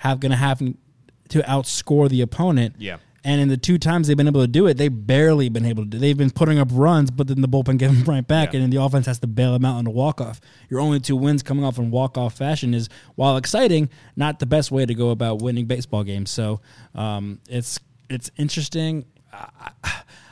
[0.00, 2.74] have going to have to outscore the opponent.
[2.78, 2.96] Yeah.
[3.22, 5.84] And in the two times they've been able to do it, they've barely been able
[5.84, 5.98] to do.
[5.98, 8.56] They've been putting up runs, but then the bullpen give them right back, Yeah.
[8.60, 10.40] and then the offense has to bail them out on a walk off.
[10.70, 14.46] Your only two wins coming off in walk off fashion is, while exciting, not the
[14.46, 16.30] best way to go about winning baseball games.
[16.30, 16.60] So
[16.94, 17.78] um, it's
[18.08, 19.04] it's interesting.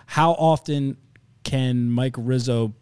[0.07, 0.97] How often
[1.45, 2.75] can Mike Rizzo?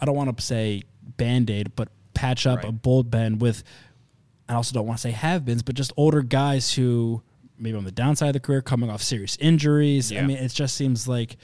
[0.00, 0.82] I don't want to say
[1.16, 2.68] band aid, but patch up Right.
[2.68, 3.62] a bullpen with
[4.48, 7.22] I also don't want to say have beens, but just older guys who
[7.58, 10.12] maybe on the downside of the career coming off serious injuries.
[10.12, 11.36] I mean, it just seems like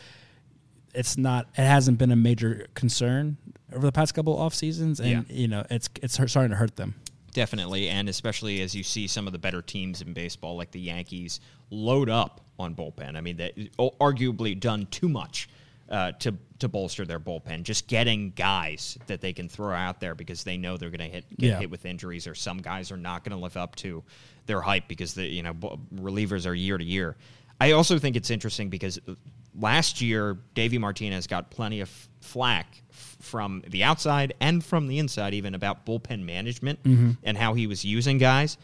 [0.95, 3.37] it's not it hasn't been a major concern
[3.73, 5.23] over the past couple off seasons and Yeah.
[5.29, 6.95] you know, it's it's starting to hurt them.
[7.33, 10.81] Definitely, and especially as you see some of the better teams in baseball, like the
[10.81, 11.41] Yankees,
[11.71, 13.17] load up on bullpen.
[13.17, 15.49] I mean, they oh, arguably done too much
[15.89, 17.63] uh, to to bolster their bullpen.
[17.63, 21.15] Just getting guys that they can throw out there because they know they're going to
[21.15, 21.59] hit get Yeah.
[21.61, 24.03] hit with injuries, or some guys are not going to live up to
[24.47, 25.55] their hype because the you know
[25.95, 27.17] relievers are year to year.
[27.61, 28.99] I also think it's interesting because
[29.59, 35.35] last year Davey Martinez got plenty of flack from the outside and from the inside,
[35.35, 38.59] even about bullpen management and how he was using guys.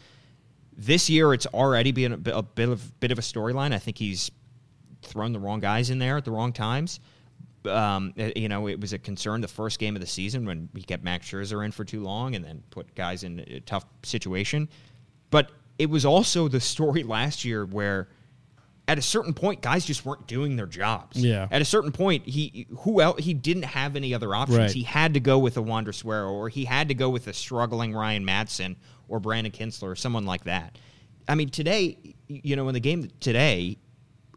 [0.77, 3.73] This year, it's already been a, bit- a bit of bit of a storyline.
[3.73, 4.29] I think he's
[5.01, 6.99] thrown the wrong guys in there at the wrong times.
[7.67, 10.69] Um, uh, you know, it was a concern the first game of the season when
[10.75, 13.85] he kept Max Scherzer in for too long and then put guys in a tough
[14.03, 14.69] situation.
[15.29, 18.09] But it was also the story last year where
[18.87, 21.17] at a certain point, guys just weren't doing their jobs.
[21.17, 21.47] Yeah.
[21.49, 24.59] At a certain point, he who else he didn't have any other options.
[24.59, 24.71] Right.
[24.71, 27.33] He had to go with a Wander Suero, or he had to go with a
[27.33, 28.75] struggling Ryan Madson
[29.07, 30.77] or Brandon Kintzler or someone like that.
[31.27, 31.97] I mean, today,
[32.27, 33.77] you know, in the game today,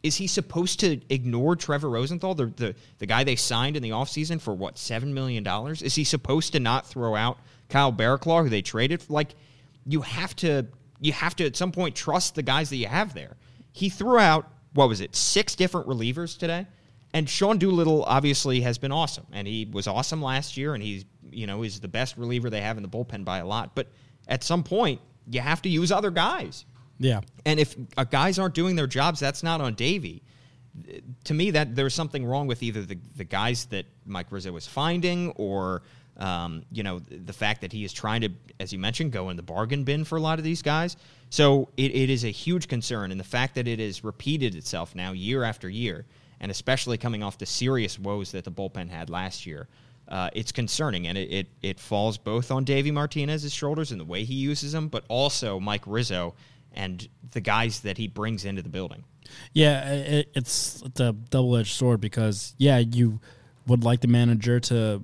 [0.03, 3.91] is he supposed to ignore Trevor Rosenthal, the the, the guy they signed in the
[3.91, 5.83] offseason for what, seven million dollars?
[5.83, 9.09] Is he supposed to not throw out Kyle Barraclough, who they traded?
[9.09, 9.35] Like,
[9.87, 10.67] you have to
[11.01, 13.37] you have to at some point trust the guys that you have there.
[13.73, 16.67] He threw out what was it, six different relievers today?
[17.15, 21.05] And Sean Doolittle obviously has been awesome, and he was awesome last year, and he's
[21.31, 23.75] you know is the best reliever they have in the bullpen by a lot.
[23.75, 23.89] But
[24.29, 26.65] at some point, you have to use other guys.
[26.99, 27.21] Yeah.
[27.45, 30.23] And if uh, guys aren't doing their jobs, that's not on Davey.
[31.25, 34.67] To me, that there's something wrong with either the, the guys that Mike Rizzo is
[34.67, 35.83] finding, or
[36.19, 38.31] um, you know the fact that he is trying to,
[38.61, 40.97] as you mentioned, go in the bargain bin for a lot of these guys.
[41.31, 44.95] So it, it is a huge concern, and the fact that it has repeated itself
[44.95, 46.05] now year after year,
[46.41, 49.67] and especially coming off the serious woes that the bullpen had last year,
[50.09, 54.05] uh, it's concerning, and it, it it falls both on Davey Martinez's shoulders and the
[54.05, 56.35] way he uses them, but also Mike Rizzo
[56.73, 59.05] and the guys that he brings into the building.
[59.53, 63.21] Yeah, it, it's it's a double edged sword because yeah, you
[63.67, 65.03] would like the manager to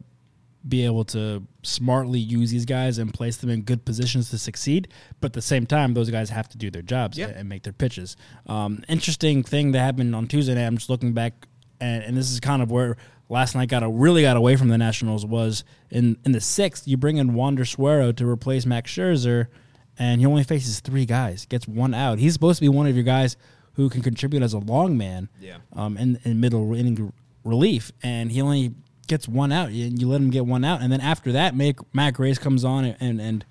[0.67, 4.89] be able to smartly use these guys and place them in good positions to succeed,
[5.21, 7.35] but at the same time, those guys have to do their jobs Yep.
[7.37, 8.17] and, make their pitches.
[8.47, 10.65] Um, interesting thing that happened on Tuesday night.
[10.65, 11.47] I'm just looking back,
[11.81, 12.97] and, and this is kind of where
[13.29, 16.89] last night got a, really got away from the Nationals was in in the sixth.
[16.89, 19.49] You bring in Wander Suero to replace Max Scherzer,
[19.99, 22.19] and he only faces three guys, gets one out.
[22.19, 23.37] He's supposed to be one of your guys
[23.75, 25.57] who can contribute as a long man, Yeah.
[25.73, 27.13] um, in, in middle inning
[27.45, 28.73] relief, and he only
[29.07, 29.73] gets one out.
[29.73, 32.65] You, you let him get one out, and then after that, make Matt Grace comes
[32.65, 33.45] on and and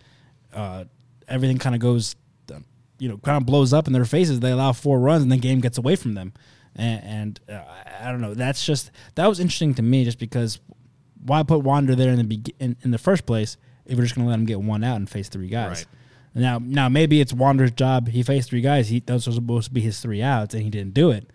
[0.53, 0.86] uh,
[1.27, 2.15] everything kind of goes,
[2.53, 2.63] um,
[2.99, 4.39] you know, kind of blows up in their faces.
[4.39, 6.34] They allow four runs, and the game gets away from them.
[6.75, 7.63] And, and uh,
[8.01, 8.34] I don't know.
[8.34, 10.60] That's just that was interesting to me, just because
[11.25, 14.15] why put Wander there in the be- in, in the first place if we're just
[14.15, 15.69] going to let him get one out and face three guys.
[15.79, 15.86] Right.
[16.36, 18.08] Now, now maybe it's Wander's job.
[18.10, 18.89] He faced three guys.
[18.89, 21.30] He those were supposed to be his three outs, and he didn't do it.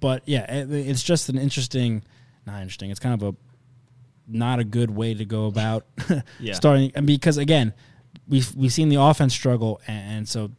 [0.00, 2.02] But yeah, it, it's just an interesting,
[2.46, 2.90] not interesting.
[2.90, 3.36] It's kind of a
[4.26, 5.86] not a good way to go about
[6.40, 6.54] Yeah.
[6.54, 6.92] starting.
[6.94, 7.72] And because again,
[8.28, 10.50] we've we've seen the offense struggle, and, and so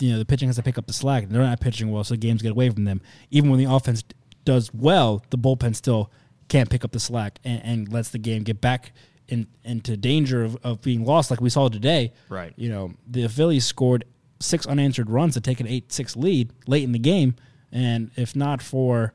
[0.00, 1.28] you know the pitching has to pick up the slack.
[1.28, 3.00] They're not pitching well, so games get away from them.
[3.30, 4.04] Even when the offense
[4.44, 6.10] does well, the bullpen still
[6.48, 8.92] can't pick up the slack and, and lets the game get back
[9.28, 12.12] in, into danger of, of being lost, like we saw today.
[12.28, 12.52] Right.
[12.56, 14.04] You know, the Phillies scored
[14.40, 17.34] six unanswered runs to take an eight six lead late in the game,
[17.72, 19.12] and if not for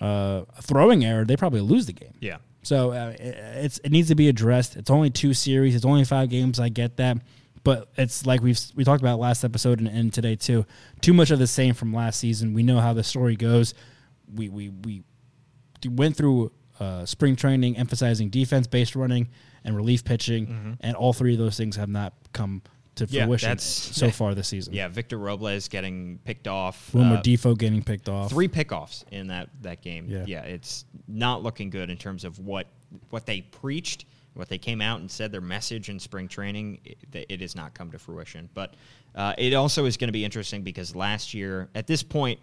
[0.00, 2.14] uh, a throwing error, they probably lose the game.
[2.20, 2.38] Yeah.
[2.62, 4.76] So uh, it- it's it needs to be addressed.
[4.76, 5.74] It's only two series.
[5.74, 6.58] It's only five games.
[6.58, 7.18] I get that,
[7.64, 10.64] but it's like we've we talked about last episode and, and today too.
[11.00, 12.54] Too much of the same from last season.
[12.54, 13.74] We know how the story goes.
[14.34, 15.02] We we we
[15.88, 19.28] went through uh, spring training emphasizing defense based running
[19.64, 22.62] and relief pitching, and all three of those things have not come
[22.94, 23.14] to Mm-hmm.
[23.14, 24.74] Yeah, fruition so far this season.
[24.74, 26.92] Yeah, Victor Robles getting picked off.
[26.92, 28.30] Wilmer uh, Difo getting picked off.
[28.30, 30.06] three pickoffs in that that game.
[30.08, 30.24] Yeah.
[30.26, 30.42] Yeah.
[30.42, 32.66] it's not looking good in terms of what
[33.10, 36.80] what they preached, what they came out and said their message in spring training.
[36.84, 38.50] It, it has not come to fruition.
[38.52, 38.74] But
[39.14, 42.40] uh, it also is going to be interesting because last year at this point.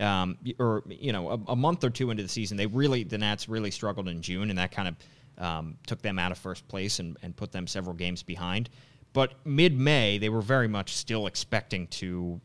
[0.00, 3.18] Um, or you know, a, a month or two into the season, they really the
[3.18, 4.96] Nats really struggled in June, and that kind of
[5.44, 8.70] um, took them out of first place and, and put them several games behind.
[9.12, 12.40] But mid May, they were very much still expecting to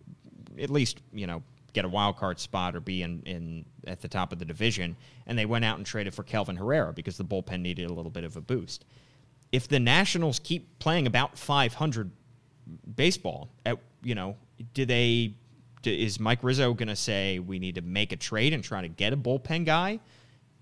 [0.60, 4.08] at least you know get a wild card spot or be in, in at the
[4.08, 4.96] top of the division,
[5.28, 8.12] and they went out and traded for Kelvin Herrera because the bullpen needed a little
[8.12, 8.84] bit of a boost.
[9.52, 12.12] If the Nationals keep playing about 500
[12.96, 14.36] baseball, at you know,
[14.74, 15.34] do they?
[15.88, 18.88] Is Mike Rizzo going to say we need to make a trade and try to
[18.88, 20.00] get a bullpen guy?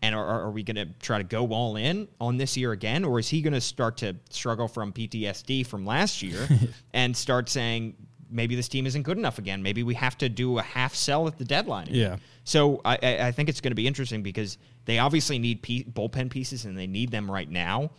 [0.02, 3.04] And are, are we going to try to go all in on this year again,
[3.04, 6.48] or is he going to start to struggle from PTSD from last year
[6.94, 7.96] and start saying
[8.30, 9.64] maybe this team isn't good enough again?
[9.64, 11.88] Maybe we have to do a half sell at the deadline.
[11.88, 12.18] again." Yeah.
[12.44, 15.86] So I, I I think it's going to be interesting because they obviously need pe-
[15.86, 17.90] bullpen pieces and they need them right now,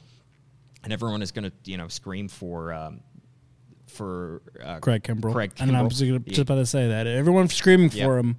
[0.85, 3.01] and everyone is going to you know scream for um,
[3.87, 5.33] for uh, Craig Kimbrel.
[5.33, 7.07] Craig And I'm just, gonna, just about to say that.
[7.07, 8.05] Everyone's screaming Yeah.
[8.07, 8.37] for him.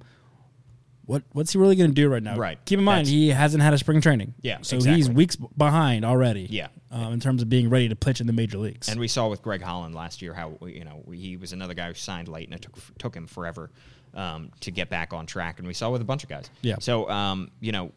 [1.06, 2.36] What What's he really going to do right now?
[2.36, 2.58] Right.
[2.66, 4.34] Keep in mind, That's- he hasn't had a spring training.
[4.42, 4.96] Yeah, So exactly.
[4.98, 6.46] he's weeks behind already.
[6.50, 6.68] Yeah.
[6.90, 8.88] Um, in terms of being ready to pitch in the major leagues.
[8.88, 11.88] And we saw with Greg Holland last year how you know he was another guy
[11.88, 13.70] who signed late, and it took took him forever
[14.14, 15.58] um, to get back on track.
[15.58, 16.50] And we saw with a bunch of guys.
[16.60, 16.76] Yeah.
[16.80, 17.92] So um, you know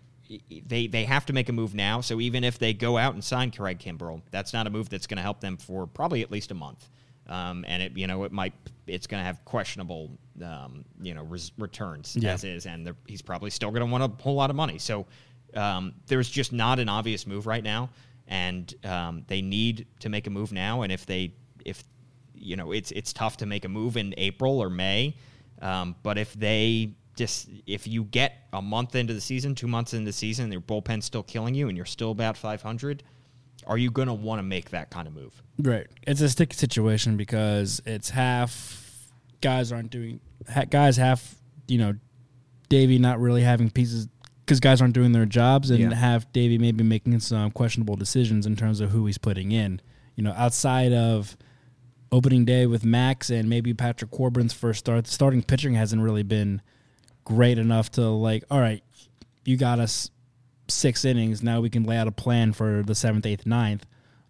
[0.67, 1.99] they they have to make a move now.
[1.99, 5.05] So even if they go out and sign Craig Kimbrel, that's not a move that's
[5.07, 6.87] going to help them for probably at least a month.
[7.27, 8.53] Um, and it you know it might
[8.88, 12.34] it's going to have questionable um, you know res- returns Yeah.
[12.34, 14.77] as is, and he's probably still going to want a whole lot of money.
[14.79, 15.05] So
[15.55, 17.89] um, there's just not an obvious move right now,
[18.27, 20.81] and um, they need to make a move now.
[20.81, 21.84] And if they if
[22.34, 25.15] you know it's it's tough to make a move in April or May,
[25.62, 29.93] um, but if they just if you get a month into the season, two months
[29.93, 33.03] into the season, and your bullpen's still killing you, and you're still about 500,
[33.67, 35.41] are you going to want to make that kind of move?
[35.60, 35.88] Right.
[36.08, 38.80] It's a sticky situation because it's half
[39.41, 40.19] guys aren't doing
[40.69, 41.36] guys half
[41.67, 41.93] you know
[42.69, 44.08] Davey not really having pieces
[44.45, 45.93] because guys aren't doing their jobs and Yeah.
[45.93, 49.82] half Davey maybe making some questionable decisions in terms of who he's putting in.
[50.15, 51.38] You know, outside of
[52.12, 56.62] opening day with Max and maybe Patrick Corbin's first start, starting pitching hasn't really been
[57.24, 58.84] great enough to like, all right,
[59.45, 60.12] you got us
[60.73, 61.43] six innings.
[61.43, 63.86] Now we can lay out a plan for the seventh, eighth, ninth.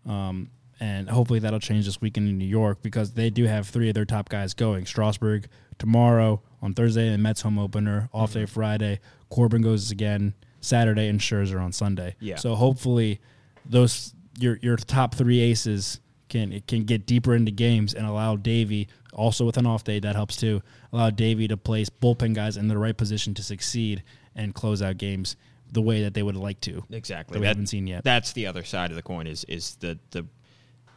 [0.06, 0.50] Um,
[0.80, 3.94] and hopefully that'll change this weekend in New York because they do have three of
[3.94, 4.86] their top guys going.
[4.86, 9.00] Strasburg tomorrow on Thursday, and Mets home opener off day Friday.
[9.30, 12.16] Corbin goes again Saturday, and Scherzer on Sunday.
[12.20, 12.38] Yeah.
[12.38, 13.20] So hopefully
[13.66, 16.00] those your your top three aces
[16.30, 20.00] can it can get deeper into games and allow Davey also with an off day
[20.00, 20.62] that helps too
[20.94, 24.02] allow Davey to place bullpen guys in the right position to succeed
[24.36, 25.36] and close out games
[25.72, 26.84] the way that they would like to.
[26.92, 27.36] Exactly.
[27.36, 28.04] That we That- haven't seen yet.
[28.04, 30.26] That's the other side of the coin is is the the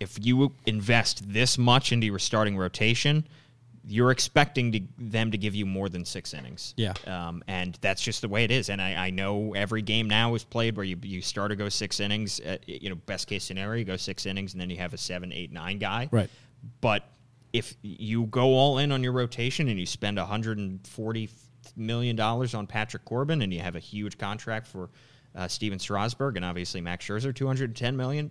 [0.01, 3.27] if you invest this much into your starting rotation,
[3.87, 6.75] you're expecting to, them to give you more than six innings.
[6.77, 6.95] Yeah.
[7.07, 8.71] Um, and that's just the way it is.
[8.71, 11.69] And I, I know every game now is played where you, you start to go
[11.69, 12.41] six innings.
[12.41, 14.99] Uh, you know, best case scenario, you go six innings and then you have a
[14.99, 16.09] seven, eight, nine guy.
[16.11, 16.31] Right.
[16.81, 17.09] But
[17.53, 21.27] if you go all in on your rotation and you spend 140
[21.77, 24.91] million dollars on Patrick Corbin and you have a huge contract for
[25.35, 28.31] uh, Stephen Strasburg and obviously Max Scherzer, 210 million,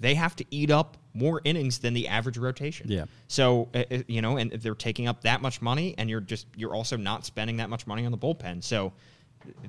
[0.00, 2.88] they have to eat up more innings than the average rotation.
[2.88, 3.04] Yeah.
[3.28, 6.46] So uh, uh, you know, and they're taking up that much money, and you're just
[6.56, 8.62] you're also not spending that much money on the bullpen.
[8.62, 8.92] So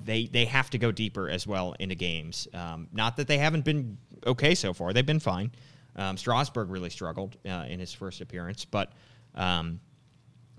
[0.06, 2.48] they they have to go deeper as well into games.
[2.54, 5.52] Um, not that they haven't been okay so far; they've been fine.
[5.96, 8.92] Um, Strasburg really struggled uh, in his first appearance, but
[9.34, 9.80] um,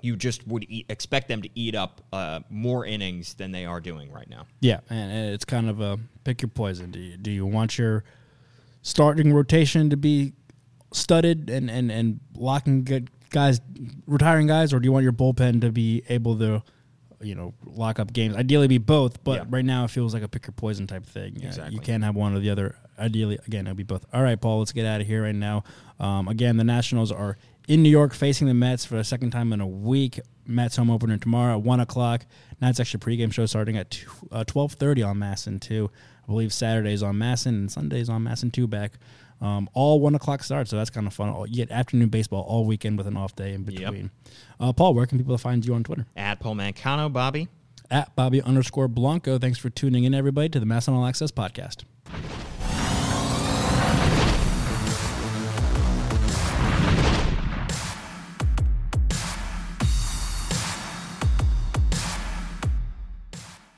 [0.06, 3.80] you just would eat, expect them to eat up uh, more innings than they are
[3.80, 4.46] doing right now.
[4.60, 6.92] Yeah, and it's kind of a pick your poison.
[6.92, 8.04] Do you do you want your
[8.82, 10.32] starting rotation to be
[10.92, 13.60] studded and and and locking good guys,
[14.06, 16.62] retiring guys, or do you want your bullpen to be able to
[17.22, 18.36] you know, lock up games.
[18.36, 19.44] Ideally, be both, but Yeah.
[19.48, 21.34] right now it feels like a pick your poison type thing.
[21.42, 21.74] Exactly.
[21.74, 22.76] You can't have one or the other.
[22.98, 24.04] Ideally, again, it'll be both.
[24.12, 25.64] All right, Paul, let's get out of here right now.
[25.98, 29.52] Um, again, the Nationals are in New York facing the Mets for the second time
[29.52, 30.20] in a week.
[30.46, 32.24] Mets home opener tomorrow at one o'clock.
[32.60, 35.90] Nats extra pregame show starting at two, uh, twelve thirty on MASN too.
[36.22, 38.92] I believe Saturdays on MASN and Sundays on MASN two back.
[39.40, 41.28] Um, all one o'clock starts, so that's kind of fun.
[41.28, 44.10] All- You get afternoon baseball all weekend with an off day in between.
[44.58, 46.06] Uh, Paul, where can people find you on Twitter?
[46.16, 47.48] At Paul Mancano, Bobby.
[47.90, 49.38] At Bobby underscore Blanco.
[49.38, 51.82] Thanks for tuning in, everybody, to the MASN All Access podcast.